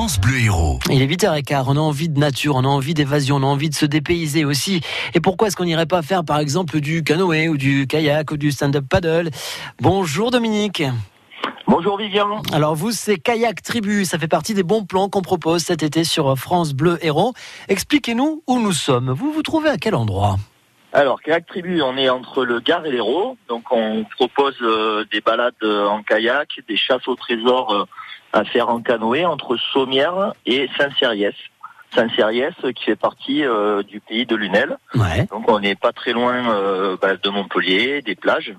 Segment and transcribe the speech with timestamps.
[0.00, 0.78] France Bleu Héros.
[0.88, 3.68] Il est 8h15, on a envie de nature, on a envie d'évasion, on a envie
[3.68, 4.80] de se dépayser aussi.
[5.12, 8.38] Et pourquoi est-ce qu'on n'irait pas faire par exemple du canoë ou du kayak ou
[8.38, 9.28] du stand-up paddle?
[9.78, 10.82] Bonjour Dominique.
[11.66, 12.40] Bonjour Vivian.
[12.50, 16.02] Alors vous, c'est Kayak Tribu, ça fait partie des bons plans qu'on propose cet été
[16.04, 17.34] sur France Bleu Héros.
[17.68, 19.10] Expliquez-nous où nous sommes.
[19.10, 20.38] Vous vous trouvez à quel endroit?
[20.92, 23.36] Alors, Kayak Tribu, on est entre le Gard et l'Hérault.
[23.48, 27.84] Donc, on propose euh, des balades euh, en kayak, des chasses au trésor euh,
[28.32, 31.34] à faire en canoë entre Sommières et Saint-Cériès.
[31.94, 34.78] Saint-Cériès qui fait partie euh, du pays de Lunel.
[34.94, 35.26] Ouais.
[35.30, 38.54] Donc, on n'est pas très loin euh, bah, de Montpellier, des plages.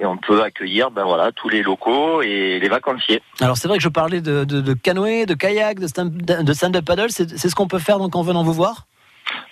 [0.00, 3.22] Et on peut accueillir ben voilà tous les locaux et les vacanciers.
[3.40, 6.52] Alors c'est vrai que je parlais de, de, de canoë, de kayak, de stand- de
[6.52, 7.10] stand-up paddle.
[7.10, 8.88] C'est c'est ce qu'on peut faire donc en venant vous voir?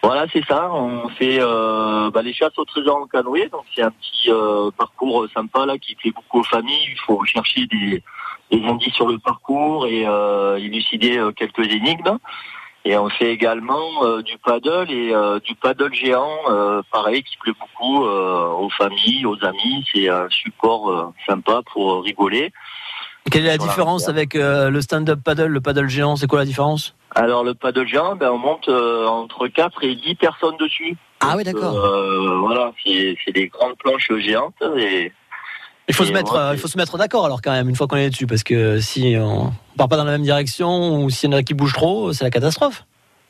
[0.03, 0.71] Voilà, c'est ça.
[0.73, 3.49] On fait euh, bah, les chasses au trésor en canoë.
[3.51, 6.89] Donc c'est un petit euh, parcours sympa là qui plaît beaucoup aux familles.
[6.91, 8.03] Il faut chercher des,
[8.51, 12.19] indices sur le parcours et euh, élucider quelques énigmes.
[12.85, 16.37] Et on fait également du paddle et du paddle géant,
[16.91, 19.87] pareil, qui plaît beaucoup aux familles, aux amis.
[19.95, 22.53] C'est un support sympa pour rigoler.
[23.31, 26.45] Quelle est la différence avec euh, le stand-up paddle, le paddle géant C'est quoi la
[26.45, 26.95] différence?
[27.15, 30.97] Alors le paddle géant, ben, on monte euh, entre 4 et 10 personnes dessus.
[31.21, 31.77] Ah oui, d'accord.
[31.77, 35.13] euh, voilà, c'est des grandes planches géantes et
[35.89, 37.87] Il faut et se mettre, il faut se mettre d'accord alors quand même une fois
[37.87, 41.31] qu'on est dessus parce que si on part pas dans la même direction ou s'il
[41.31, 42.85] y en a qui bougent trop, c'est la catastrophe.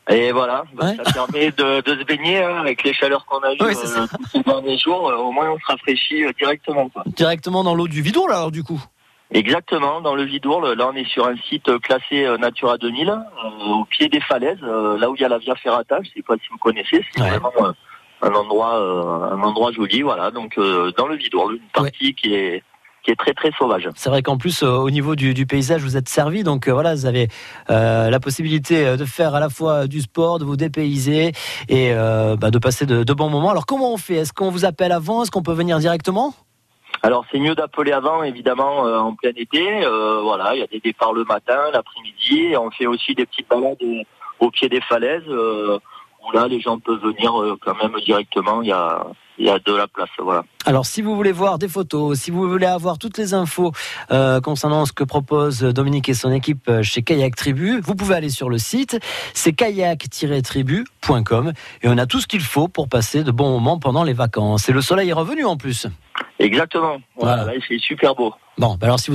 [0.08, 0.96] et voilà, Ouais.
[1.04, 4.00] ça permet de, de se baigner hein, avec les chaleurs qu'on a eues ça.
[4.02, 5.10] euh, ces derniers jours.
[5.10, 6.88] euh, au moins, on se rafraîchit euh, directement.
[6.88, 7.02] Quoi.
[7.06, 8.82] Directement dans l'eau du Vidourle alors du coup.
[9.34, 10.72] Exactement, dans le Vidourle.
[10.74, 13.14] Là, on est sur un site classé euh, Natura 2000, euh,
[13.80, 15.98] au pied des falaises, euh, là où il y a la Via Ferrata.
[16.02, 17.04] Je sais pas si vous connaissez.
[17.14, 17.30] C'est Ouais.
[17.30, 17.72] vraiment euh,
[18.22, 18.74] un endroit,
[19.32, 20.02] un endroit joli.
[20.02, 22.62] Voilà, donc euh, dans le Vidourle, une partie qui est
[23.04, 23.88] qui est très très sauvage.
[23.96, 26.44] C'est vrai qu'en plus, au niveau du, du paysage, vous êtes servi.
[26.44, 27.26] Donc euh, voilà, vous avez
[27.68, 31.32] euh, la possibilité de faire à la fois du sport, de vous dépayser
[31.68, 33.50] et euh, bah, de passer de, de bons moments.
[33.50, 34.14] Alors comment on fait?
[34.16, 35.24] Est-ce qu'on vous appelle avant?
[35.24, 36.32] Est-ce qu'on peut venir directement?
[37.04, 39.84] Alors c'est mieux d'appeler avant, évidemment, euh, en plein été.
[39.84, 42.56] Euh, voilà, il y a des départs le matin, l'après-midi.
[42.56, 43.76] On fait aussi des petites balades
[44.38, 45.80] au pied des falaises, euh,
[46.24, 47.32] où là les gens peuvent venir
[47.64, 48.62] quand même directement.
[48.62, 49.04] Il y a,
[49.36, 50.44] il y a de la place, voilà.
[50.64, 53.72] Alors si vous voulez voir des photos, si vous voulez avoir toutes les infos
[54.44, 58.48] concernant ce que propose Dominique et son équipe chez Kayak Tribu, vous pouvez aller sur
[58.48, 59.00] le site,
[59.34, 61.52] c'est kayak-tribu.com
[61.82, 64.68] et on a tout ce qu'il faut pour passer de bons moments pendant les vacances.
[64.68, 65.88] Et le soleil est revenu en plus.
[66.42, 67.00] Exactement.
[67.16, 67.54] Voilà, Voilà.
[67.58, 68.34] là, c'est super beau.
[68.58, 69.10] Bon, bah alors si vous